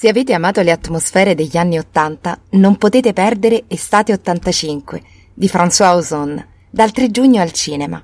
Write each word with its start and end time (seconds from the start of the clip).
Se 0.00 0.06
avete 0.06 0.32
amato 0.32 0.60
le 0.60 0.70
atmosfere 0.70 1.34
degli 1.34 1.56
anni 1.56 1.76
Ottanta, 1.76 2.38
non 2.50 2.76
potete 2.76 3.12
perdere 3.12 3.64
Estate 3.66 4.12
85 4.12 5.02
di 5.34 5.48
François 5.48 5.96
Ozon, 5.96 6.46
dal 6.70 6.92
3 6.92 7.10
giugno 7.10 7.42
al 7.42 7.50
cinema. 7.50 8.00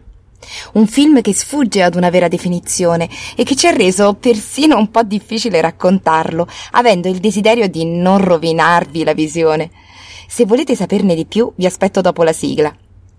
Un 0.73 0.89
film 0.89 1.21
che 1.21 1.33
sfugge 1.33 1.85
ad 1.85 1.95
una 1.95 2.11
vera 2.11 2.27
definizione 2.27 3.09
e 3.37 3.45
che 3.45 3.55
ci 3.55 3.69
ha 3.69 3.71
reso 3.71 4.15
persino 4.15 4.77
un 4.77 4.91
po' 4.91 5.05
difficile 5.05 5.61
raccontarlo, 5.61 6.49
avendo 6.73 7.07
il 7.07 7.21
desiderio 7.21 7.69
di 7.69 7.85
non 7.85 8.19
rovinarvi 8.19 9.05
la 9.05 9.15
visione. 9.15 9.71
Se 10.27 10.47
volete 10.47 10.75
saperne 10.75 11.15
di 11.15 11.27
più, 11.27 11.53
vi 11.55 11.65
aspetto 11.65 12.01
dopo 12.01 12.25
la 12.25 12.33
sigla. 12.33 12.75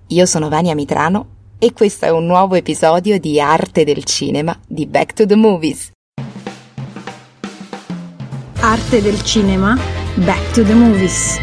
Io 0.08 0.26
sono 0.26 0.50
Vania 0.50 0.76
Mitrano 0.76 1.28
e 1.60 1.72
questo 1.72 2.04
è 2.04 2.10
un 2.10 2.26
nuovo 2.26 2.56
episodio 2.56 3.18
di 3.22 3.40
Arte 3.40 3.86
del 3.86 4.04
Cinema 4.04 4.60
di 4.68 4.86
Back 4.86 5.14
to 5.14 5.26
the 5.26 5.36
Movies. 5.36 5.94
Arte 8.66 9.00
del 9.00 9.22
cinema, 9.22 9.78
Back 10.26 10.54
to 10.54 10.64
the 10.64 10.74
Movies. 10.74 11.40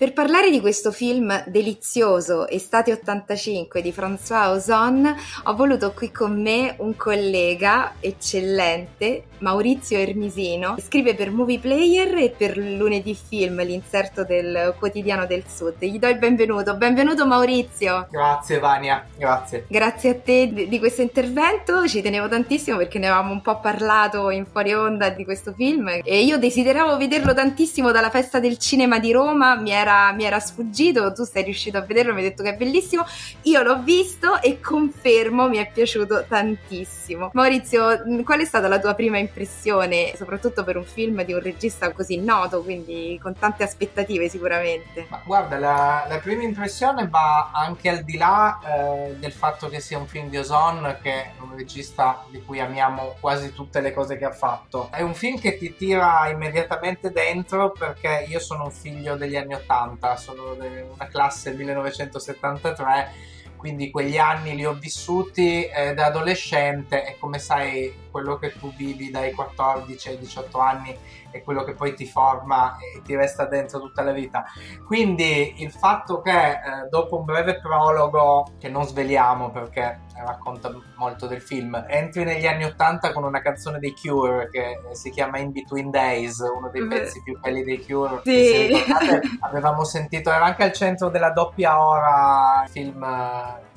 Per 0.00 0.14
parlare 0.14 0.48
di 0.48 0.60
questo 0.60 0.92
film 0.92 1.44
delizioso, 1.46 2.48
Estate 2.48 2.90
85 2.90 3.82
di 3.82 3.92
François 3.94 4.48
Ozon, 4.48 5.14
ho 5.44 5.54
voluto 5.54 5.92
qui 5.92 6.10
con 6.10 6.40
me 6.40 6.74
un 6.78 6.96
collega 6.96 7.96
eccellente, 8.00 9.24
Maurizio 9.40 9.98
Ermisino, 9.98 10.76
scrive 10.78 11.14
per 11.14 11.30
Movie 11.30 11.58
Player 11.58 12.14
e 12.14 12.30
per 12.30 12.56
Lunedì 12.56 13.14
Film, 13.14 13.62
l'inserto 13.62 14.24
del 14.24 14.74
quotidiano 14.78 15.26
del 15.26 15.44
Sud. 15.46 15.74
Gli 15.80 15.98
do 15.98 16.08
il 16.08 16.16
benvenuto. 16.16 16.76
Benvenuto 16.76 17.26
Maurizio. 17.26 18.06
Grazie 18.10 18.58
Vania, 18.58 19.04
grazie. 19.18 19.66
Grazie 19.68 20.10
a 20.10 20.14
te 20.14 20.50
di, 20.50 20.68
di 20.68 20.78
questo 20.78 21.02
intervento, 21.02 21.86
ci 21.86 22.00
tenevo 22.00 22.26
tantissimo 22.26 22.78
perché 22.78 22.98
ne 22.98 23.08
avevamo 23.08 23.32
un 23.32 23.42
po' 23.42 23.60
parlato 23.60 24.30
in 24.30 24.46
fuori 24.46 24.72
onda 24.72 25.10
di 25.10 25.26
questo 25.26 25.52
film 25.52 25.88
e 26.02 26.22
io 26.22 26.38
desideravo 26.38 26.96
vederlo 26.96 27.34
tantissimo 27.34 27.90
dalla 27.90 28.08
festa 28.08 28.40
del 28.40 28.56
cinema 28.56 28.98
di 28.98 29.12
Roma, 29.12 29.56
mi 29.56 29.72
era 29.72 29.88
era, 29.90 30.12
mi 30.12 30.24
era 30.24 30.38
sfuggito, 30.38 31.12
tu 31.12 31.24
sei 31.24 31.42
riuscito 31.42 31.76
a 31.76 31.80
vederlo, 31.80 32.12
mi 32.12 32.20
hai 32.20 32.28
detto 32.28 32.42
che 32.42 32.50
è 32.50 32.56
bellissimo, 32.56 33.04
io 33.42 33.62
l'ho 33.62 33.82
visto 33.82 34.40
e 34.40 34.60
confermo 34.60 35.48
mi 35.48 35.58
è 35.58 35.70
piaciuto 35.70 36.24
tantissimo. 36.28 37.30
Maurizio, 37.32 38.02
qual 38.24 38.40
è 38.40 38.44
stata 38.44 38.68
la 38.68 38.78
tua 38.78 38.94
prima 38.94 39.18
impressione, 39.18 40.12
soprattutto 40.16 40.62
per 40.62 40.76
un 40.76 40.84
film 40.84 41.24
di 41.24 41.32
un 41.32 41.40
regista 41.40 41.90
così 41.92 42.18
noto, 42.18 42.62
quindi 42.62 43.18
con 43.20 43.34
tante 43.36 43.64
aspettative 43.64 44.28
sicuramente? 44.28 45.06
Ma 45.08 45.20
guarda, 45.24 45.58
la, 45.58 46.06
la 46.08 46.18
prima 46.18 46.42
impressione 46.42 47.08
va 47.08 47.50
anche 47.52 47.88
al 47.88 48.02
di 48.04 48.16
là 48.16 48.58
eh, 48.64 49.16
del 49.18 49.32
fatto 49.32 49.68
che 49.68 49.80
sia 49.80 49.98
un 49.98 50.06
film 50.06 50.28
di 50.28 50.38
Ozon, 50.38 50.98
che 51.02 51.10
è 51.10 51.30
un 51.40 51.56
regista 51.56 52.24
di 52.28 52.42
cui 52.44 52.60
amiamo 52.60 53.16
quasi 53.18 53.52
tutte 53.52 53.80
le 53.80 53.92
cose 53.92 54.16
che 54.16 54.24
ha 54.24 54.32
fatto. 54.32 54.88
È 54.92 55.02
un 55.02 55.14
film 55.14 55.38
che 55.40 55.58
ti 55.58 55.74
tira 55.74 56.28
immediatamente 56.28 57.10
dentro 57.10 57.72
perché 57.72 58.26
io 58.28 58.38
sono 58.38 58.64
un 58.64 58.70
figlio 58.70 59.16
degli 59.16 59.36
anni 59.36 59.54
Ottanta 59.54 59.79
70, 59.80 60.16
sono 60.16 60.52
una 60.52 61.06
classe 61.08 61.52
1973 61.52 63.38
quindi 63.56 63.90
quegli 63.90 64.16
anni 64.16 64.54
li 64.54 64.64
ho 64.64 64.72
vissuti 64.72 65.64
eh, 65.66 65.92
da 65.92 66.06
adolescente 66.06 67.06
e 67.06 67.18
come 67.18 67.38
sai 67.38 67.92
quello 68.10 68.36
che 68.38 68.52
tu 68.58 68.72
vivi 68.74 69.10
dai 69.10 69.32
14 69.32 70.08
ai 70.08 70.18
18 70.18 70.58
anni 70.58 70.96
è 71.30 71.42
quello 71.42 71.62
che 71.64 71.74
poi 71.74 71.94
ti 71.94 72.06
forma 72.06 72.76
e 72.76 73.02
ti 73.02 73.14
resta 73.14 73.46
dentro 73.46 73.80
tutta 73.80 74.02
la 74.02 74.12
vita. 74.12 74.44
Quindi 74.86 75.62
il 75.62 75.70
fatto 75.70 76.20
che 76.20 76.50
eh, 76.50 76.58
dopo 76.90 77.18
un 77.18 77.24
breve 77.24 77.60
prologo, 77.60 78.54
che 78.58 78.68
non 78.68 78.84
sveliamo 78.84 79.50
perché 79.50 80.00
racconta 80.24 80.72
molto 80.96 81.26
del 81.26 81.40
film, 81.40 81.84
entri 81.88 82.24
negli 82.24 82.46
anni 82.46 82.64
80 82.64 83.12
con 83.12 83.24
una 83.24 83.40
canzone 83.40 83.78
dei 83.78 83.94
Cure 83.94 84.50
che 84.50 84.80
si 84.92 85.10
chiama 85.10 85.38
In 85.38 85.52
Between 85.52 85.90
Days, 85.90 86.38
uno 86.38 86.68
dei 86.70 86.86
pezzi 86.86 87.22
più 87.22 87.38
belli 87.38 87.62
dei 87.62 87.84
Cure. 87.84 88.20
Sì. 88.24 88.74
avevamo 89.40 89.84
sentito, 89.84 90.30
era 90.30 90.44
anche 90.44 90.64
al 90.64 90.72
centro 90.72 91.08
della 91.08 91.30
doppia 91.30 91.84
ora 91.84 92.64
film 92.68 93.04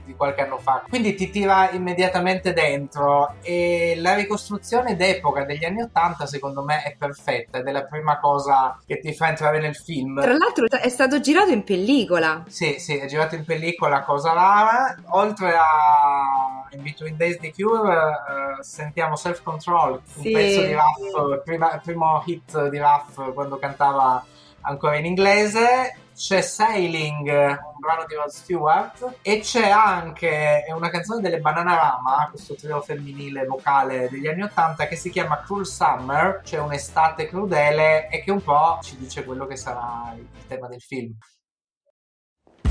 di 0.05 0.15
qualche 0.15 0.41
anno 0.41 0.57
fa. 0.57 0.83
Quindi 0.87 1.15
ti 1.15 1.29
tira 1.29 1.71
immediatamente 1.71 2.53
dentro 2.53 3.35
e 3.41 3.95
la 3.97 4.15
ricostruzione 4.15 4.95
d'epoca 4.95 5.43
degli 5.43 5.65
anni 5.65 5.81
80 5.81 6.25
secondo 6.25 6.63
me 6.63 6.83
è 6.83 6.95
perfetta 6.97 7.59
ed 7.59 7.67
è 7.67 7.71
la 7.71 7.83
prima 7.83 8.19
cosa 8.19 8.79
che 8.85 8.99
ti 8.99 9.13
fa 9.13 9.29
entrare 9.29 9.59
nel 9.59 9.75
film. 9.75 10.21
Tra 10.21 10.33
l'altro 10.33 10.65
è 10.69 10.89
stato 10.89 11.19
girato 11.19 11.51
in 11.51 11.63
pellicola. 11.63 12.43
Sì, 12.47 12.75
sì, 12.79 12.97
è 12.97 13.05
girato 13.05 13.35
in 13.35 13.45
pellicola, 13.45 14.03
cosa 14.03 14.33
rara. 14.33 14.95
Oltre 15.09 15.53
a 15.55 16.67
In 16.71 16.81
Between 16.81 17.17
Days 17.17 17.39
the 17.39 17.51
Cure 17.51 17.91
uh, 17.91 18.61
sentiamo 18.61 19.15
Self 19.15 19.41
Control, 19.43 20.01
un 20.15 20.23
pezzo 20.23 20.61
di 20.61 20.73
Raff, 20.73 21.43
prima, 21.43 21.79
primo 21.83 22.23
hit 22.25 22.69
di 22.69 22.77
Raff 22.77 23.33
quando 23.33 23.57
cantava 23.57 24.25
ancora 24.61 24.97
in 24.97 25.05
inglese 25.05 25.97
c'è 26.15 26.41
Sailing, 26.41 27.27
un 27.27 27.79
brano 27.79 28.05
di 28.07 28.15
Rod 28.15 28.29
Stewart, 28.29 29.17
e 29.21 29.39
c'è 29.39 29.69
anche 29.69 30.65
una 30.75 30.89
canzone 30.89 31.21
delle 31.21 31.39
Bananarama, 31.39 32.27
questo 32.29 32.55
trio 32.55 32.81
femminile 32.81 33.45
vocale 33.45 34.09
degli 34.09 34.27
anni 34.27 34.43
Ottanta, 34.43 34.87
che 34.87 34.95
si 34.95 35.09
chiama 35.09 35.41
Cruel 35.41 35.65
Summer, 35.65 36.41
cioè 36.43 36.59
un'estate 36.59 37.27
crudele, 37.27 38.09
e 38.09 38.23
che 38.23 38.31
un 38.31 38.41
po' 38.41 38.79
ci 38.81 38.97
dice 38.97 39.23
quello 39.23 39.45
che 39.45 39.55
sarà 39.55 40.13
il 40.15 40.27
tema 40.47 40.67
del 40.67 40.81
film. 40.81 41.15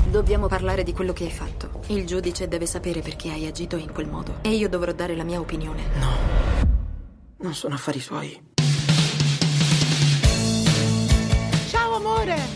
Dobbiamo 0.05 0.47
parlare 0.47 0.83
di 0.83 0.93
quello 0.93 1.11
che 1.11 1.23
hai 1.23 1.31
fatto. 1.31 1.81
Il 1.87 2.05
giudice 2.05 2.47
deve 2.47 2.67
sapere 2.67 3.01
perché 3.01 3.31
hai 3.31 3.47
agito 3.47 3.77
in 3.77 3.91
quel 3.91 4.07
modo. 4.07 4.35
E 4.41 4.49
io 4.49 4.69
dovrò 4.69 4.91
dare 4.91 5.15
la 5.15 5.23
mia 5.23 5.39
opinione. 5.39 5.83
No, 5.95 6.11
non 7.37 7.53
sono 7.53 7.73
affari 7.73 7.99
suoi. 7.99 8.52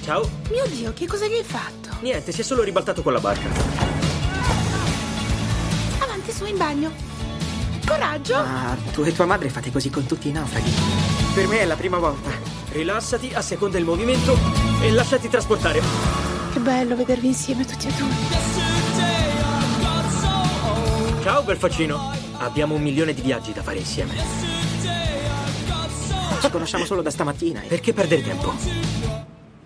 Ciao! 0.08 0.26
Mio 0.52 0.66
Dio, 0.68 0.94
che 0.94 1.06
cosa 1.06 1.26
hai 1.26 1.44
fatto? 1.44 1.90
Niente, 2.00 2.32
si 2.32 2.40
è 2.40 2.44
solo 2.46 2.64
ribaltato 2.64 3.02
con 3.02 3.12
la 3.12 3.20
barca. 3.20 3.50
Avanti, 6.00 6.32
su 6.32 6.46
in 6.46 6.56
bagno. 6.56 6.90
Coraggio! 7.86 8.38
Ah, 8.38 8.78
tu 8.94 9.02
e 9.02 9.12
tua 9.12 9.26
madre 9.26 9.50
fate 9.50 9.70
così 9.70 9.90
con 9.90 10.06
tutti 10.06 10.30
i 10.30 10.32
naufraghi. 10.32 10.72
Per 11.34 11.48
me 11.48 11.60
è 11.60 11.66
la 11.66 11.76
prima 11.76 11.98
volta. 11.98 12.30
Rilassati, 12.72 13.34
asseconda 13.34 13.78
il 13.80 13.84
movimento 13.84 14.38
e 14.82 14.92
lasciati 14.92 15.28
trasportare. 15.28 15.82
Che 16.54 16.60
bello 16.62 16.96
vedervi 16.96 17.28
insieme 17.28 17.66
tutti 17.66 17.90
e 17.90 17.92
due. 17.92 18.14
Ciao, 21.22 21.44
Belfacino. 21.44 22.14
Abbiamo 22.38 22.76
un 22.76 22.82
milione 22.82 23.14
di 23.14 23.20
viaggi 23.20 23.52
da 23.52 23.62
fare 23.62 23.80
insieme. 23.80 24.16
Ci 26.40 26.50
conosciamo 26.50 26.86
solo 26.86 27.02
da 27.02 27.10
stamattina. 27.10 27.62
Perché 27.68 27.92
perdere 27.92 28.22
tempo? 28.22 29.07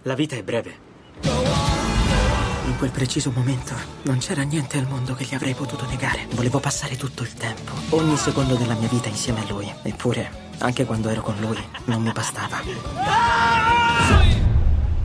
La 0.05 0.15
vita 0.15 0.35
è 0.35 0.41
breve. 0.41 0.89
In 1.21 2.75
quel 2.79 2.89
preciso 2.89 3.31
momento 3.35 3.75
non 4.03 4.17
c'era 4.17 4.41
niente 4.41 4.79
al 4.79 4.87
mondo 4.87 5.13
che 5.13 5.25
gli 5.25 5.35
avrei 5.35 5.53
potuto 5.53 5.85
negare. 5.85 6.25
Volevo 6.31 6.59
passare 6.59 6.97
tutto 6.97 7.21
il 7.21 7.31
tempo, 7.35 7.73
ogni 7.89 8.17
secondo 8.17 8.55
della 8.55 8.73
mia 8.73 8.87
vita 8.87 9.09
insieme 9.09 9.41
a 9.41 9.45
lui. 9.47 9.71
Eppure, 9.83 10.49
anche 10.57 10.85
quando 10.85 11.09
ero 11.09 11.21
con 11.21 11.35
lui, 11.39 11.63
non 11.85 12.01
mi 12.01 12.11
bastava. 12.11 12.61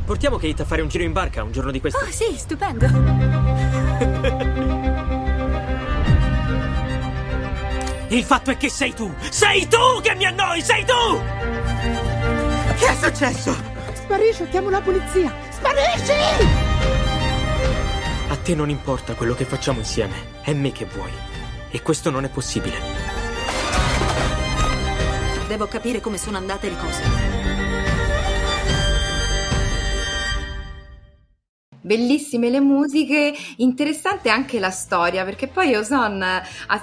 Portiamo 0.06 0.38
Kate 0.38 0.62
a 0.62 0.64
fare 0.64 0.80
un 0.80 0.88
giro 0.88 1.04
in 1.04 1.12
barca 1.12 1.42
un 1.42 1.52
giorno 1.52 1.70
di 1.70 1.80
questi. 1.80 2.02
Oh, 2.02 2.10
sì, 2.10 2.34
stupendo. 2.38 2.86
Il 8.08 8.24
fatto 8.24 8.50
è 8.50 8.56
che 8.56 8.70
sei 8.70 8.94
tu! 8.94 9.12
Sei 9.28 9.68
tu 9.68 10.00
che 10.00 10.14
mi 10.14 10.24
annoi! 10.24 10.62
Sei 10.62 10.86
tu! 10.86 11.20
Che 12.78 12.86
è 12.86 12.94
successo? 12.94 13.65
Sparisci, 14.06 14.48
chiamo 14.50 14.70
la 14.70 14.80
polizia! 14.80 15.34
Sparisci! 15.50 16.12
A 18.28 18.36
te 18.36 18.54
non 18.54 18.70
importa 18.70 19.14
quello 19.14 19.34
che 19.34 19.44
facciamo 19.44 19.80
insieme, 19.80 20.14
è 20.42 20.52
me 20.52 20.70
che 20.70 20.84
vuoi. 20.84 21.10
E 21.70 21.82
questo 21.82 22.10
non 22.10 22.22
è 22.22 22.28
possibile. 22.28 22.76
Devo 25.48 25.66
capire 25.66 25.98
come 25.98 26.18
sono 26.18 26.36
andate 26.36 26.68
le 26.68 26.76
cose. 26.76 27.65
Bellissime 31.86 32.50
le 32.50 32.60
musiche, 32.60 33.32
interessante 33.58 34.28
anche 34.28 34.58
la 34.58 34.70
storia, 34.70 35.24
perché 35.24 35.46
poi 35.46 35.74
Ozon 35.76 36.24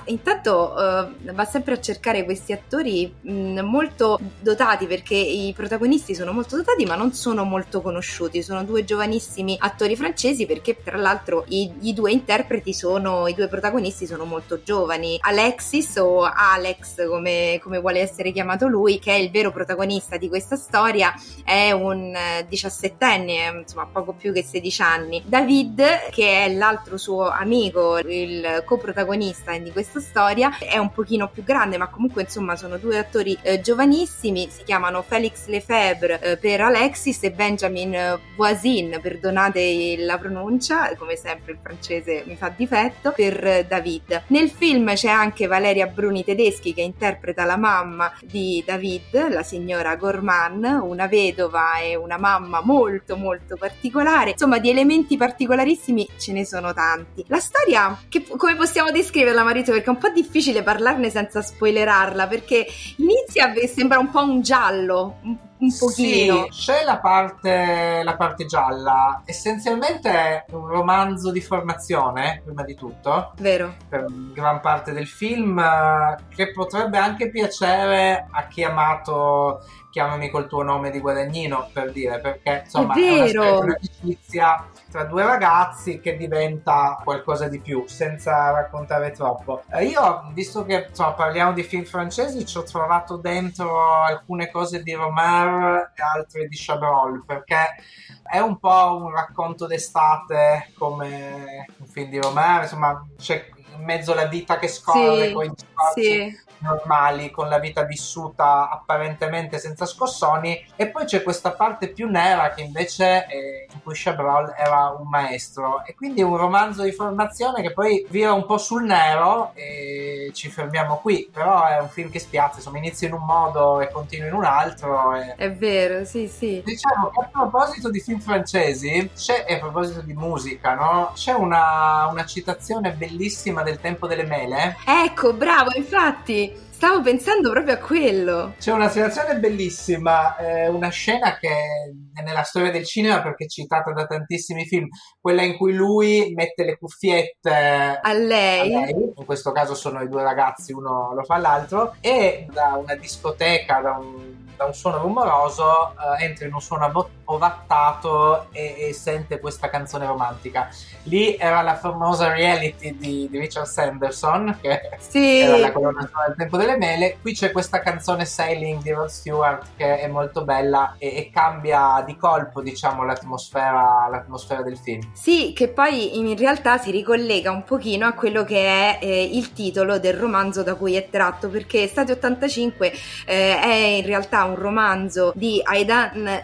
intanto 0.05 0.73
uh, 0.73 1.33
va 1.33 1.45
sempre 1.45 1.73
a 1.73 1.81
cercare 1.81 2.23
questi 2.23 2.53
attori 2.53 3.13
mh, 3.21 3.59
molto 3.59 4.17
dotati, 4.39 4.85
perché 4.85 5.15
i 5.15 5.51
protagonisti 5.53 6.15
sono 6.15 6.31
molto 6.31 6.55
dotati, 6.55 6.85
ma 6.85 6.95
non 6.95 7.13
sono 7.13 7.43
molto 7.43 7.81
conosciuti, 7.81 8.41
sono 8.41 8.63
due 8.63 8.85
giovanissimi 8.85 9.57
attori 9.59 9.97
francesi, 9.97 10.45
perché 10.45 10.81
tra 10.81 10.97
l'altro 10.97 11.43
i, 11.49 11.69
i 11.81 11.93
due 11.93 12.11
interpreti 12.11 12.73
sono, 12.73 13.27
i 13.27 13.33
due 13.33 13.49
protagonisti 13.49 14.07
sono 14.07 14.23
molto 14.23 14.61
giovani, 14.63 15.17
Alexis 15.19 15.97
o 15.97 16.23
Alex 16.23 17.07
come, 17.07 17.59
come 17.61 17.79
vuole 17.79 17.99
essere 17.99 18.31
chiamato 18.31 18.67
lui, 18.67 18.99
che 18.99 19.11
è 19.11 19.17
il 19.17 19.31
vero 19.31 19.51
protagonista 19.51 20.15
di 20.15 20.29
questa 20.29 20.55
storia, 20.55 21.13
è 21.43 21.71
un 21.71 22.13
17enne, 22.49 23.59
insomma 23.59 23.85
poco 23.85 24.13
più 24.13 24.31
che 24.31 24.43
16 24.43 24.81
anni, 24.81 24.91
anni. 24.93 25.21
David, 25.25 26.09
che 26.11 26.45
è 26.45 26.53
l'altro 26.53 26.97
suo 26.97 27.29
amico, 27.29 27.97
il 27.97 28.63
coprotagonista 28.65 29.57
di 29.57 29.71
questa 29.71 29.99
storia, 29.99 30.57
è 30.57 30.77
un 30.77 30.91
pochino 30.91 31.29
più 31.29 31.43
grande, 31.43 31.77
ma 31.77 31.87
comunque 31.87 32.23
insomma 32.23 32.55
sono 32.55 32.77
due 32.77 32.97
attori 32.97 33.37
eh, 33.41 33.59
giovanissimi, 33.61 34.47
si 34.49 34.63
chiamano 34.63 35.01
Felix 35.01 35.47
Lefebvre 35.47 36.19
eh, 36.21 36.37
per 36.37 36.61
Alexis 36.61 37.23
e 37.23 37.31
Benjamin 37.31 38.19
Voisin, 38.35 38.99
perdonate 39.01 39.95
la 39.97 40.17
pronuncia, 40.17 40.95
come 40.95 41.15
sempre 41.15 41.53
il 41.53 41.59
francese 41.61 42.23
mi 42.25 42.35
fa 42.35 42.49
difetto, 42.55 43.11
per 43.11 43.65
David. 43.67 44.23
Nel 44.27 44.49
film 44.49 44.93
c'è 44.93 45.09
anche 45.09 45.47
Valeria 45.47 45.87
Bruni 45.87 46.23
Tedeschi 46.23 46.73
che 46.73 46.81
interpreta 46.81 47.45
la 47.45 47.57
mamma 47.57 48.11
di 48.21 48.63
David, 48.65 49.29
la 49.29 49.43
signora 49.43 49.95
Gorman, 49.95 50.63
una 50.83 51.07
vedova 51.07 51.79
e 51.79 51.95
una 51.95 52.17
mamma 52.17 52.61
molto 52.63 53.15
molto 53.15 53.55
particolare. 53.57 54.31
Insomma, 54.31 54.59
di 54.59 54.69
elementi 54.69 54.82
particolarissimi 55.17 56.07
ce 56.17 56.31
ne 56.31 56.45
sono 56.45 56.73
tanti. 56.73 57.23
La 57.27 57.39
storia, 57.39 57.97
che, 58.09 58.25
come 58.27 58.55
possiamo 58.55 58.91
descriverla 58.91 59.43
Maurizio? 59.43 59.73
Perché 59.73 59.87
è 59.87 59.93
un 59.93 59.97
po' 59.97 60.09
difficile 60.09 60.63
parlarne 60.63 61.09
senza 61.09 61.41
spoilerarla, 61.41 62.27
perché 62.27 62.65
inizia 62.97 63.53
e 63.53 63.67
sembra 63.67 63.99
un 63.99 64.09
po' 64.09 64.23
un 64.23 64.41
giallo, 64.41 65.19
un 65.63 65.77
pochino. 65.77 66.47
Sì, 66.49 66.65
c'è 66.65 66.83
la 66.83 66.99
parte, 66.99 68.01
la 68.03 68.15
parte 68.15 68.45
gialla. 68.45 69.21
Essenzialmente 69.25 70.09
è 70.09 70.45
un 70.51 70.67
romanzo 70.67 71.31
di 71.31 71.41
formazione, 71.41 72.41
prima 72.43 72.63
di 72.63 72.75
tutto. 72.75 73.31
Vero. 73.37 73.75
Per 73.87 74.05
gran 74.33 74.59
parte 74.59 74.91
del 74.91 75.07
film, 75.07 75.57
eh, 75.57 76.17
che 76.35 76.51
potrebbe 76.51 76.97
anche 76.97 77.29
piacere 77.29 78.27
a 78.29 78.47
chi 78.47 78.63
ha 78.63 78.69
amato 78.69 79.63
Chiamami 79.93 80.31
col 80.31 80.47
tuo 80.47 80.63
nome 80.63 80.89
di 80.89 80.99
Guadagnino, 80.99 81.69
per 81.71 81.91
dire, 81.91 82.19
perché 82.19 82.63
insomma 82.63 82.95
è, 82.95 82.99
vero. 82.99 83.43
è 83.43 83.51
una, 83.51 83.59
un'amicizia 83.59 84.67
tra 84.89 85.03
due 85.03 85.23
ragazzi 85.23 85.99
che 85.99 86.17
diventa 86.17 86.99
qualcosa 87.03 87.47
di 87.47 87.59
più, 87.59 87.83
senza 87.85 88.49
raccontare 88.49 89.11
troppo. 89.11 89.61
Eh, 89.71 89.85
io, 89.85 90.31
visto 90.33 90.65
che 90.65 90.87
insomma, 90.89 91.11
parliamo 91.11 91.53
di 91.53 91.61
film 91.61 91.83
francesi, 91.83 92.43
ci 92.43 92.57
ho 92.57 92.63
trovato 92.63 93.17
dentro 93.17 94.01
alcune 94.01 94.49
cose 94.49 94.81
di 94.81 94.93
Romer 94.93 95.91
e 95.95 96.01
altre 96.01 96.47
di 96.47 96.55
Chabrol, 96.57 97.23
perché 97.23 97.75
è 98.23 98.39
un 98.39 98.57
po' 98.57 98.97
un 98.99 99.11
racconto 99.11 99.67
d'estate 99.67 100.71
come 100.75 101.67
un 101.77 101.85
film 101.85 102.09
di 102.09 102.19
Romer, 102.19 102.63
insomma 102.63 103.05
c'è 103.15 103.47
in 103.77 103.83
mezzo 103.83 104.13
la 104.13 104.25
vita 104.25 104.57
che 104.57 104.67
scorre 104.67 105.27
sì, 105.27 105.33
con 105.33 105.45
i 105.45 105.51
spazi 105.55 106.03
sì. 106.03 106.39
normali, 106.59 107.31
con 107.31 107.49
la 107.49 107.59
vita 107.59 107.83
vissuta 107.83 108.69
apparentemente 108.69 109.59
senza 109.59 109.85
scossoni, 109.85 110.65
e 110.75 110.87
poi 110.87 111.05
c'è 111.05 111.23
questa 111.23 111.51
parte 111.51 111.89
più 111.89 112.09
nera 112.09 112.53
che 112.53 112.61
invece 112.61 113.27
eh, 113.27 113.67
in 113.71 113.81
cui 113.81 113.93
Chabrol 113.95 114.53
era 114.57 114.95
un 114.97 115.07
maestro, 115.09 115.83
e 115.85 115.95
quindi 115.95 116.21
è 116.21 116.23
un 116.23 116.37
romanzo 116.37 116.83
di 116.83 116.91
formazione 116.91 117.61
che 117.61 117.73
poi 117.73 118.05
vira 118.09 118.33
un 118.33 118.45
po' 118.45 118.57
sul 118.57 118.83
nero 118.83 119.51
e 119.55 120.31
ci 120.33 120.49
fermiamo 120.49 120.97
qui, 120.97 121.29
però 121.31 121.65
è 121.65 121.79
un 121.79 121.89
film 121.89 122.09
che 122.09 122.19
spiazza, 122.19 122.57
insomma 122.57 122.77
inizia 122.77 123.07
in 123.07 123.13
un 123.13 123.25
modo 123.25 123.81
e 123.81 123.89
continua 123.89 124.27
in 124.27 124.33
un 124.33 124.45
altro. 124.45 125.15
E... 125.15 125.35
È 125.35 125.51
vero, 125.51 126.05
sì, 126.05 126.27
sì. 126.27 126.61
Diciamo 126.63 127.09
che 127.09 127.19
a 127.19 127.29
proposito 127.31 127.89
di 127.89 127.99
film 127.99 128.19
francesi, 128.19 129.11
c'è, 129.15 129.45
e 129.47 129.55
a 129.55 129.59
proposito 129.59 130.01
di 130.01 130.13
musica, 130.13 130.75
no? 130.75 131.11
C'è 131.13 131.33
una, 131.33 132.07
una 132.09 132.25
citazione 132.25 132.91
bellissima 132.91 133.62
del 133.63 133.79
tempo 133.79 134.07
delle 134.07 134.25
mele. 134.25 134.77
Ecco, 134.85 135.33
bravo, 135.33 135.71
infatti. 135.75 136.61
Stavo 136.83 137.01
pensando 137.01 137.49
proprio 137.49 137.75
a 137.75 137.77
quello. 137.77 138.55
C'è 138.59 138.73
una 138.73 138.89
situazione 138.89 139.39
bellissima, 139.39 140.35
eh, 140.35 140.67
una 140.67 140.89
scena 140.89 141.37
che 141.37 141.47
è 141.47 142.21
nella 142.21 142.43
storia 142.43 142.71
del 142.71 142.85
cinema 142.85 143.21
perché 143.21 143.45
è 143.45 143.47
citata 143.47 143.93
da 143.93 144.05
tantissimi 144.05 144.65
film, 144.65 144.89
quella 145.21 145.43
in 145.43 145.55
cui 145.55 145.73
lui 145.73 146.33
mette 146.35 146.65
le 146.65 146.77
cuffiette 146.77 147.99
a 148.01 148.13
lei. 148.13 148.75
a 148.75 148.79
lei. 148.81 148.91
in 149.15 149.25
questo 149.25 149.53
caso 149.53 149.75
sono 149.75 150.01
i 150.01 150.09
due 150.09 150.23
ragazzi, 150.23 150.73
uno 150.73 151.13
lo 151.13 151.23
fa 151.23 151.37
l'altro, 151.37 151.95
e 152.01 152.47
da 152.51 152.75
una 152.75 152.95
discoteca, 152.95 153.79
da 153.79 153.91
un 153.97 154.41
da 154.55 154.65
un 154.65 154.73
suono 154.73 154.99
rumoroso 154.99 155.63
uh, 155.63 156.21
entra 156.21 156.45
in 156.45 156.53
un 156.53 156.61
suono 156.61 156.85
ovattato 157.25 158.47
e, 158.51 158.75
e, 158.79 158.93
sente 158.93 159.39
questa 159.39 159.69
canzone 159.69 160.05
romantica. 160.05 160.69
Lì 161.03 161.35
era 161.37 161.61
la 161.61 161.75
famosa 161.75 162.31
reality 162.31 162.97
di, 162.97 163.27
di 163.29 163.37
Richard 163.39 163.67
Sanderson, 163.67 164.57
che 164.61 164.89
sì. 164.97 165.39
era 165.39 165.57
la 165.57 165.71
colonna 165.71 166.01
sonora 166.05 166.27
del 166.27 166.37
tempo 166.37 166.57
delle 166.57 166.77
mele. 166.77 167.17
Qui 167.21 167.33
c'è 167.33 167.51
questa 167.51 167.79
canzone 167.79 168.25
Sailing 168.25 168.81
di 168.81 168.91
Rod 168.91 169.09
Stewart 169.09 169.67
che 169.75 169.99
è 169.99 170.07
molto 170.07 170.43
bella 170.43 170.95
e, 170.97 171.17
e 171.17 171.29
cambia 171.31 172.03
di 172.05 172.15
colpo, 172.17 172.61
diciamo, 172.61 173.03
l'atmosfera, 173.03 174.07
l'atmosfera, 174.09 174.61
del 174.63 174.77
film. 174.77 175.01
Sì, 175.13 175.51
che 175.53 175.67
poi 175.69 176.17
in 176.17 176.37
realtà 176.37 176.77
si 176.77 176.91
ricollega 176.91 177.51
un 177.51 177.63
pochino 177.63 178.05
a 178.05 178.13
quello 178.13 178.43
che 178.43 178.65
è 178.65 178.99
eh, 179.01 179.23
il 179.23 179.53
titolo 179.53 179.99
del 179.99 180.13
romanzo 180.13 180.63
da 180.63 180.75
cui 180.75 180.95
è 180.95 181.09
tratto, 181.09 181.49
perché 181.49 181.87
State 181.87 182.13
85 182.13 182.93
eh, 183.25 183.59
è 183.59 183.73
in 183.73 184.05
realtà 184.05 184.43
un 184.43 184.55
romanzo 184.55 185.31
di 185.35 185.61
Aidan 185.63 186.41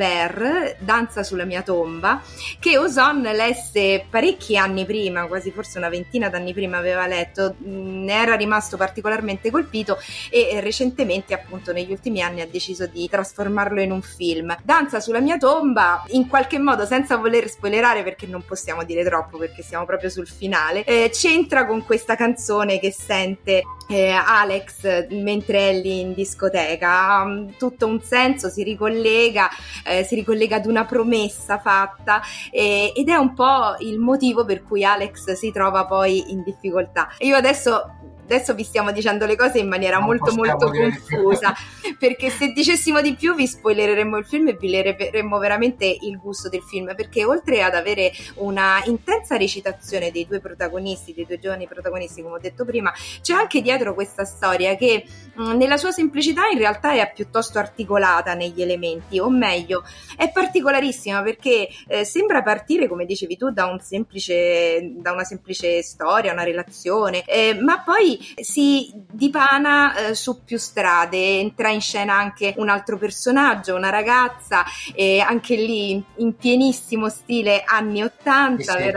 Chambert, 0.00 0.76
Danza 0.78 1.22
sulla 1.22 1.44
mia 1.44 1.60
tomba, 1.62 2.22
che 2.58 2.78
Ozon 2.78 3.20
lesse 3.20 4.06
parecchi 4.08 4.56
anni 4.56 4.86
prima, 4.86 5.26
quasi 5.26 5.50
forse 5.50 5.76
una 5.76 5.90
ventina 5.90 6.30
d'anni 6.30 6.54
prima 6.54 6.78
aveva 6.78 7.06
letto, 7.06 7.56
ne 7.58 8.12
era 8.12 8.34
rimasto 8.34 8.78
particolarmente 8.78 9.50
colpito 9.50 9.98
e 10.30 10.58
recentemente 10.60 11.34
appunto 11.34 11.72
negli 11.72 11.90
ultimi 11.90 12.22
anni 12.22 12.40
ha 12.40 12.46
deciso 12.46 12.86
di 12.86 13.08
trasformarlo 13.08 13.82
in 13.82 13.92
un 13.92 14.00
film. 14.00 14.56
Danza 14.62 15.00
sulla 15.00 15.20
mia 15.20 15.36
tomba, 15.36 16.02
in 16.08 16.26
qualche 16.26 16.58
modo 16.58 16.86
senza 16.86 17.16
voler 17.16 17.50
spoilerare 17.50 18.02
perché 18.02 18.26
non 18.26 18.42
possiamo 18.44 18.84
dire 18.84 19.04
troppo 19.04 19.36
perché 19.36 19.62
siamo 19.62 19.84
proprio 19.84 20.08
sul 20.08 20.26
finale, 20.26 20.84
eh, 20.84 21.10
c'entra 21.12 21.66
con 21.66 21.84
questa 21.84 22.16
canzone 22.16 22.78
che 22.78 22.90
sente 22.90 23.62
eh, 23.90 24.10
Alex 24.10 25.08
mentre 25.10 25.70
è 25.70 25.80
lì 25.80 26.00
in 26.00 26.14
discoteca 26.14 26.88
ha 26.90 27.44
tutto 27.58 27.86
un 27.86 28.00
senso, 28.00 28.48
si 28.48 28.62
ricollega, 28.62 29.48
eh, 29.84 30.04
si 30.04 30.14
ricollega 30.14 30.56
ad 30.56 30.66
una 30.66 30.84
promessa 30.84 31.58
fatta 31.58 32.22
eh, 32.50 32.92
ed 32.94 33.08
è 33.08 33.16
un 33.16 33.34
po' 33.34 33.76
il 33.80 33.98
motivo 33.98 34.44
per 34.44 34.62
cui 34.62 34.84
Alex 34.84 35.32
si 35.32 35.50
trova 35.50 35.86
poi 35.86 36.30
in 36.30 36.42
difficoltà. 36.42 37.08
Io 37.18 37.36
adesso 37.36 37.98
adesso 38.32 38.54
vi 38.54 38.62
stiamo 38.62 38.92
dicendo 38.92 39.26
le 39.26 39.34
cose 39.34 39.58
in 39.58 39.68
maniera 39.68 39.96
non 39.98 40.06
molto 40.06 40.32
molto 40.34 40.70
confusa. 40.70 41.52
Perché 41.98 42.30
se 42.30 42.52
dicessimo 42.52 43.00
di 43.00 43.14
più 43.14 43.34
vi 43.34 43.46
spoilereremmo 43.46 44.16
il 44.16 44.24
film 44.24 44.48
e 44.48 44.56
vi 44.58 44.70
leremmo 44.70 45.38
veramente 45.38 45.84
il 45.84 46.16
gusto 46.18 46.48
del 46.48 46.62
film. 46.62 46.94
Perché 46.94 47.24
oltre 47.24 47.62
ad 47.62 47.74
avere 47.74 48.12
una 48.36 48.80
intensa 48.84 49.36
recitazione 49.36 50.12
dei 50.12 50.26
due 50.26 50.38
protagonisti 50.40 51.12
dei 51.12 51.26
due 51.26 51.38
giovani 51.38 51.66
protagonisti 51.66 52.22
come 52.22 52.36
ho 52.36 52.38
detto 52.38 52.64
prima 52.64 52.92
c'è 53.20 53.34
anche 53.34 53.60
dietro 53.60 53.94
questa 53.94 54.24
storia 54.24 54.76
che 54.76 55.04
mh, 55.34 55.56
nella 55.56 55.76
sua 55.76 55.90
semplicità 55.90 56.48
in 56.48 56.58
realtà 56.58 56.92
è 56.92 57.12
piuttosto 57.12 57.58
articolata 57.58 58.34
negli 58.34 58.62
elementi. 58.62 59.18
O 59.18 59.28
meglio 59.28 59.82
è 60.16 60.30
particolarissima 60.30 61.22
perché 61.22 61.68
eh, 61.88 62.04
sembra 62.04 62.42
partire 62.42 62.86
come 62.86 63.04
dicevi 63.04 63.36
tu 63.36 63.50
da, 63.50 63.66
un 63.66 63.80
semplice, 63.80 64.92
da 64.94 65.12
una 65.12 65.24
semplice 65.24 65.82
storia 65.82 66.32
una 66.32 66.44
relazione 66.44 67.24
eh, 67.24 67.58
ma 67.60 67.82
poi 67.82 68.19
si 68.40 68.90
dipana 68.94 70.08
eh, 70.08 70.14
su 70.14 70.44
più 70.44 70.58
strade, 70.58 71.38
entra 71.38 71.70
in 71.70 71.80
scena 71.80 72.14
anche 72.14 72.54
un 72.56 72.68
altro 72.68 72.98
personaggio, 72.98 73.74
una 73.74 73.90
ragazza, 73.90 74.64
eh, 74.94 75.20
anche 75.20 75.56
lì 75.56 76.02
in 76.16 76.36
pienissimo 76.36 77.08
stile 77.08 77.62
anni 77.64 78.02
80, 78.02 78.62
sì. 78.62 78.88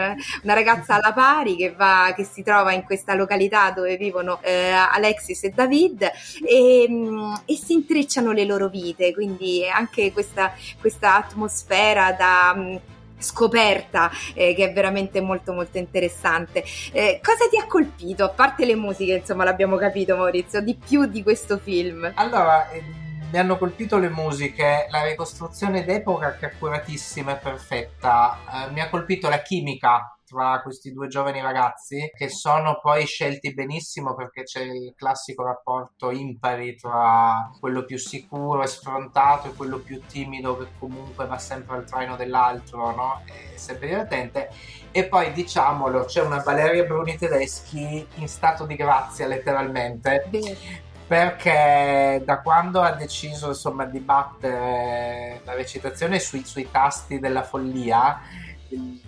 una 0.44 0.54
ragazza 0.54 0.96
alla 0.96 1.14
pari 1.14 1.56
che, 1.56 1.72
va, 1.72 2.14
che 2.16 2.24
si 2.24 2.44
trova 2.44 2.74
in 2.74 2.84
questa 2.84 3.14
località 3.14 3.72
dove 3.72 3.98
vivono 3.98 4.40
eh, 4.42 4.72
Alexis 4.72 5.44
e 5.44 5.50
David 5.50 6.12
e, 6.46 6.86
mm, 6.90 7.34
e, 7.46 7.56
si 7.56 7.74
intrecciano 7.74 8.32
le 8.32 8.46
loro 8.46 8.68
vite, 8.68 9.14
quindi 9.14 9.68
anche 9.68 10.12
questa, 10.12 10.54
questa 10.80 11.16
atmosfera 11.16 12.12
da 12.14 12.54
mm, 12.56 12.76
scoperta 13.24 14.12
eh, 14.34 14.54
che 14.54 14.70
è 14.70 14.74
veramente 14.74 15.22
molto 15.22 15.54
molto 15.54 15.78
interessante. 15.78 16.64
Eh, 16.92 17.20
cosa 17.24 17.48
ti 17.50 17.58
ha 17.58 17.66
colpito, 17.66 18.24
a 18.26 18.30
parte 18.30 18.66
le 18.66 18.76
musiche, 18.76 19.14
insomma 19.14 19.44
l'abbiamo 19.44 19.78
capito 19.78 20.16
Maurizio, 20.16 20.62
di 20.62 20.76
più 20.76 21.06
di 21.06 21.24
questo 21.24 21.58
film? 21.58 22.12
Allora, 22.16 22.70
eh, 22.70 22.84
mi 23.32 23.40
hanno 23.40 23.58
colpito 23.58 23.98
le 23.98 24.10
musiche, 24.10 24.86
la 24.90 25.04
ricostruzione 25.04 25.84
d'epoca 25.84 26.36
che 26.36 26.46
è 26.46 26.50
accuratissima 26.54 27.34
e 27.34 27.42
perfetta, 27.42 28.68
eh, 28.68 28.72
mi 28.72 28.80
ha 28.80 28.90
colpito 28.90 29.28
la 29.28 29.42
chimica 29.42 30.13
tra 30.26 30.62
questi 30.62 30.92
due 30.92 31.08
giovani 31.08 31.42
ragazzi 31.42 32.12
che 32.16 32.30
sono 32.30 32.80
poi 32.82 33.06
scelti 33.06 33.54
benissimo 33.54 34.16
perché 34.16 34.44
c'è 34.44 34.62
il 34.62 34.94
classico 34.96 35.44
rapporto 35.44 36.12
impari 36.12 36.76
tra 36.76 37.52
quello 37.60 37.84
più 37.86 37.98
sicuro 37.98 38.64
e 38.64 38.68
sfrontato 38.68 39.50
e 39.50 39.54
quello 39.54 39.80
più 39.80 40.02
timido 40.06 40.58
che 40.58 40.68
comunque 40.80 41.26
va 41.26 41.38
sempre 41.38 41.78
al 41.78 41.86
traino 41.86 42.16
dell'altro, 42.16 42.96
no? 42.96 43.22
È 43.26 43.58
sempre 43.58 43.88
divertente. 43.88 44.50
E 44.92 45.06
poi 45.06 45.32
diciamolo, 45.32 46.06
c'è 46.06 46.22
una 46.22 46.42
Valeria 46.42 46.84
Bruni 46.84 47.18
Tedeschi 47.18 48.08
in 48.16 48.28
stato 48.28 48.66
di 48.66 48.76
grazia 48.76 49.28
letteralmente. 49.28 50.26
Bene 50.30 50.92
perché 51.06 52.24
da 52.26 52.42
quando 52.42 52.82
ha 52.82 52.94
deciso 52.94 53.50
insomma 53.50 53.86
di 53.86 54.00
battere 54.00 55.42
la 55.44 55.54
recitazione 55.54 56.18
sui, 56.20 56.44
sui 56.46 56.72
tasti 56.72 57.20
della 57.20 57.44
follia 57.44 58.20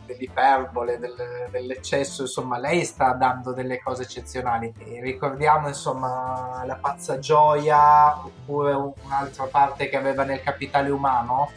dell'iperbole, 0.05 0.99
del, 0.99 1.47
dell'eccesso, 1.49 2.23
insomma 2.23 2.57
lei 2.57 2.83
sta 2.83 3.13
dando 3.13 3.51
delle 3.53 3.81
cose 3.81 4.03
eccezionali. 4.03 4.73
E 4.77 5.01
ricordiamo 5.01 5.67
insomma 5.67 6.63
la 6.65 6.75
pazza 6.75 7.19
gioia 7.19 8.17
oppure 8.17 8.73
un'altra 8.73 9.45
parte 9.45 9.89
che 9.89 9.97
aveva 9.97 10.23
nel 10.23 10.41
capitale 10.41 10.89
umano 10.89 11.51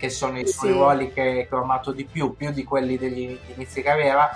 che 0.00 0.08
sono 0.08 0.38
i 0.38 0.46
suoi 0.46 0.70
sì. 0.70 0.76
ruoli 0.76 1.12
che, 1.12 1.46
che, 1.48 1.54
ho 1.54 1.62
amato 1.62 1.92
di 1.92 2.06
più, 2.06 2.34
più 2.34 2.50
di 2.50 2.64
quelli 2.64 2.96
degli 2.96 3.38
inizi 3.54 3.82
carriera. 3.82 4.30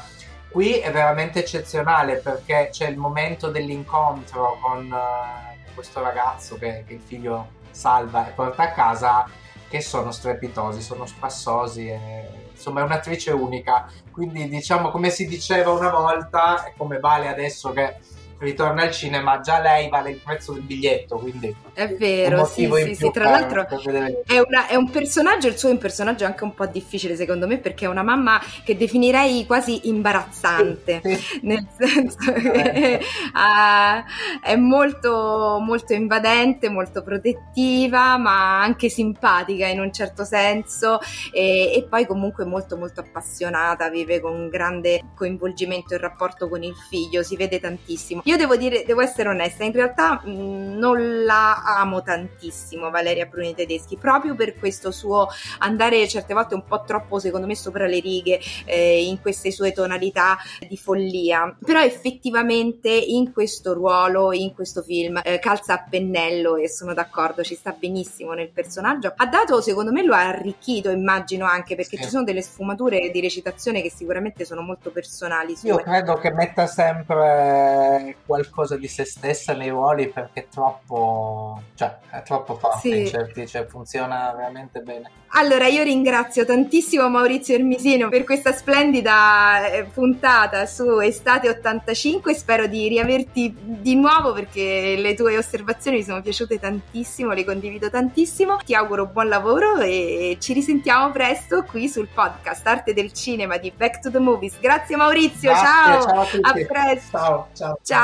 Qui 0.50 0.74
è 0.74 0.92
veramente 0.92 1.40
eccezionale 1.40 2.16
perché 2.16 2.68
c'è 2.70 2.86
il 2.86 2.98
momento 2.98 3.48
dell'incontro 3.50 4.58
con 4.60 4.90
uh, 4.92 5.72
questo 5.74 6.00
ragazzo 6.00 6.56
che, 6.58 6.84
che 6.86 6.94
il 6.94 7.00
figlio 7.00 7.62
salva 7.70 8.28
e 8.28 8.32
porta 8.32 8.64
a 8.64 8.72
casa 8.72 9.28
che 9.68 9.80
sono 9.80 10.12
strepitosi, 10.12 10.80
sono 10.80 11.06
spassosi 11.06 11.88
e, 11.88 12.43
insomma 12.54 12.80
è 12.80 12.84
un'attrice 12.84 13.32
unica. 13.32 13.86
Quindi 14.10 14.48
diciamo 14.48 14.90
come 14.90 15.10
si 15.10 15.26
diceva 15.26 15.72
una 15.72 15.90
volta 15.90 16.64
e 16.64 16.74
come 16.76 16.98
vale 16.98 17.28
adesso 17.28 17.72
che 17.72 17.98
ritorna 18.44 18.82
al 18.82 18.90
cinema, 18.90 19.40
già 19.40 19.60
lei 19.60 19.88
vale 19.88 20.10
il 20.10 20.20
prezzo 20.22 20.52
del 20.52 20.62
biglietto, 20.62 21.18
quindi 21.18 21.54
è 21.74 21.88
vero, 21.88 22.44
sì, 22.44 22.70
sì, 22.72 22.94
sì, 22.94 23.10
tra 23.10 23.28
l'altro 23.30 23.66
è, 23.66 24.38
una, 24.38 24.68
è, 24.68 24.76
un 24.76 24.88
personaggio, 24.90 25.48
il 25.48 25.58
suo 25.58 25.70
è 25.70 25.72
un 25.72 25.78
personaggio 25.78 26.24
anche 26.24 26.44
un 26.44 26.54
po' 26.54 26.66
difficile 26.66 27.16
secondo 27.16 27.48
me 27.48 27.58
perché 27.58 27.86
è 27.86 27.88
una 27.88 28.04
mamma 28.04 28.40
che 28.64 28.76
definirei 28.76 29.44
quasi 29.44 29.88
imbarazzante, 29.88 31.00
sì, 31.02 31.14
sì. 31.16 31.40
nel 31.42 31.66
senso 31.76 32.32
che 32.32 33.00
uh, 33.34 34.40
è 34.40 34.54
molto, 34.54 35.58
molto 35.60 35.94
invadente, 35.94 36.68
molto 36.68 37.02
protettiva, 37.02 38.18
ma 38.18 38.62
anche 38.62 38.88
simpatica 38.88 39.66
in 39.66 39.80
un 39.80 39.92
certo 39.92 40.24
senso 40.24 41.00
e, 41.32 41.72
e 41.74 41.86
poi 41.90 42.06
comunque 42.06 42.44
molto 42.44 42.76
molto 42.76 43.00
appassionata, 43.00 43.90
vive 43.90 44.20
con 44.20 44.48
grande 44.48 45.02
coinvolgimento 45.16 45.94
il 45.94 46.00
rapporto 46.00 46.48
con 46.48 46.62
il 46.62 46.74
figlio, 46.88 47.24
si 47.24 47.36
vede 47.36 47.58
tantissimo. 47.58 48.22
Io 48.24 48.33
devo 48.36 48.56
dire, 48.56 48.84
devo 48.84 49.00
essere 49.00 49.28
onesta, 49.28 49.64
in 49.64 49.72
realtà 49.72 50.20
mh, 50.24 50.76
non 50.78 51.24
la 51.24 51.62
amo 51.78 52.02
tantissimo 52.02 52.90
Valeria 52.90 53.26
Bruni 53.26 53.54
Tedeschi, 53.54 53.96
proprio 53.96 54.34
per 54.34 54.56
questo 54.56 54.90
suo 54.90 55.28
andare 55.58 56.06
certe 56.08 56.34
volte 56.34 56.54
un 56.54 56.64
po' 56.64 56.82
troppo, 56.84 57.18
secondo 57.18 57.46
me, 57.46 57.56
sopra 57.56 57.86
le 57.86 58.00
righe 58.00 58.40
eh, 58.64 59.04
in 59.04 59.20
queste 59.20 59.50
sue 59.50 59.72
tonalità 59.72 60.36
di 60.68 60.76
follia. 60.76 61.56
Però 61.64 61.80
effettivamente 61.80 62.90
in 62.90 63.32
questo 63.32 63.72
ruolo, 63.72 64.32
in 64.32 64.54
questo 64.54 64.82
film, 64.82 65.20
eh, 65.24 65.38
calza 65.38 65.74
a 65.74 65.86
pennello 65.88 66.56
e 66.56 66.68
sono 66.68 66.94
d'accordo, 66.94 67.42
ci 67.42 67.54
sta 67.54 67.74
benissimo 67.78 68.32
nel 68.32 68.50
personaggio. 68.50 69.12
Ha 69.16 69.26
dato, 69.26 69.60
secondo 69.60 69.92
me, 69.92 70.02
lo 70.02 70.14
ha 70.14 70.26
arricchito, 70.26 70.90
immagino 70.90 71.46
anche 71.46 71.74
perché 71.74 71.96
sì. 71.96 72.04
ci 72.04 72.08
sono 72.08 72.24
delle 72.24 72.42
sfumature 72.42 73.10
di 73.10 73.20
recitazione 73.20 73.82
che 73.82 73.90
sicuramente 73.90 74.44
sono 74.44 74.62
molto 74.62 74.90
personali. 74.90 75.56
Sue. 75.56 75.68
Io 75.68 75.76
credo 75.76 76.14
che 76.14 76.30
metta 76.30 76.66
sempre 76.66 78.16
qualcosa 78.26 78.76
di 78.76 78.88
se 78.88 79.04
stessa 79.04 79.54
nei 79.54 79.68
ruoli 79.68 80.08
perché 80.08 80.40
è 80.40 80.48
troppo, 80.48 81.62
cioè, 81.74 81.98
è 82.10 82.22
troppo 82.22 82.56
forte 82.56 82.88
sì. 82.88 83.00
in 83.00 83.06
certi, 83.06 83.46
cioè, 83.46 83.66
funziona 83.66 84.32
veramente 84.34 84.80
bene. 84.80 85.10
Allora, 85.36 85.66
io 85.66 85.82
ringrazio 85.82 86.44
tantissimo 86.44 87.08
Maurizio 87.08 87.56
Ermisino 87.56 88.08
per 88.08 88.22
questa 88.22 88.52
splendida 88.52 89.66
eh, 89.66 89.82
puntata 89.82 90.64
su 90.64 91.00
Estate 91.00 91.48
85. 91.48 92.32
Spero 92.34 92.68
di 92.68 92.86
riaverti 92.86 93.52
di 93.60 93.96
nuovo 93.96 94.32
perché 94.32 94.94
le 94.96 95.14
tue 95.14 95.36
osservazioni 95.36 95.96
mi 95.96 96.02
sono 96.04 96.22
piaciute 96.22 96.60
tantissimo, 96.60 97.32
le 97.32 97.44
condivido 97.44 97.90
tantissimo. 97.90 98.58
Ti 98.64 98.76
auguro 98.76 99.06
buon 99.06 99.26
lavoro 99.28 99.80
e 99.80 100.36
ci 100.38 100.52
risentiamo 100.52 101.10
presto 101.10 101.64
qui 101.64 101.88
sul 101.88 102.06
podcast 102.06 102.64
Arte 102.64 102.94
del 102.94 103.12
Cinema 103.12 103.56
di 103.56 103.72
Back 103.76 103.98
to 103.98 104.12
the 104.12 104.20
Movies. 104.20 104.60
Grazie 104.60 104.94
Maurizio, 104.94 105.50
Grazie, 105.50 105.66
ciao. 105.66 106.02
Ciao 106.02 106.20
a, 106.20 106.24
tutti. 106.26 106.62
a 106.62 106.64
presto. 106.64 107.18
Ciao, 107.18 107.48
ciao. 107.54 107.78
Ciao, 107.82 108.03